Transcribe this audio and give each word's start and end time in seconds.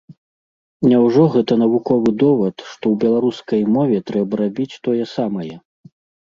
Няўжо 0.93 1.23
гэта 1.35 1.57
навуковы 1.63 2.13
довад, 2.23 2.55
што 2.71 2.83
ў 2.95 3.03
беларускай 3.05 3.61
мове 3.77 4.01
трэба 4.09 4.33
рабіць 4.43 4.79
тое 4.89 4.99
самае? 5.15 5.53